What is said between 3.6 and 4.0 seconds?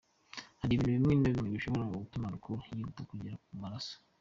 maraso.